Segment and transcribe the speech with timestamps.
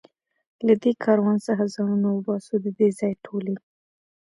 [0.67, 3.55] له دې کاروان څخه ځانونه وباسو، د دې ځای ټولې.